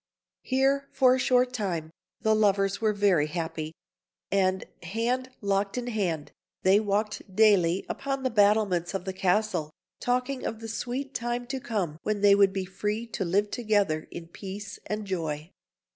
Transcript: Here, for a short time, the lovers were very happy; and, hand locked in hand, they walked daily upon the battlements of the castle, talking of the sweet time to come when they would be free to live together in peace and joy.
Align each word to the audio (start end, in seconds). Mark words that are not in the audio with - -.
Here, 0.41 0.89
for 0.91 1.13
a 1.13 1.19
short 1.19 1.53
time, 1.53 1.91
the 2.21 2.33
lovers 2.33 2.81
were 2.81 2.91
very 2.91 3.27
happy; 3.27 3.75
and, 4.31 4.65
hand 4.81 5.29
locked 5.41 5.77
in 5.77 5.85
hand, 5.85 6.31
they 6.63 6.79
walked 6.79 7.35
daily 7.35 7.85
upon 7.87 8.23
the 8.23 8.31
battlements 8.31 8.95
of 8.95 9.05
the 9.05 9.13
castle, 9.13 9.69
talking 9.99 10.43
of 10.43 10.59
the 10.59 10.67
sweet 10.67 11.13
time 11.13 11.45
to 11.45 11.59
come 11.59 11.99
when 12.01 12.21
they 12.21 12.33
would 12.33 12.51
be 12.51 12.65
free 12.65 13.05
to 13.09 13.23
live 13.23 13.51
together 13.51 14.07
in 14.09 14.25
peace 14.27 14.79
and 14.87 15.05
joy. 15.05 15.51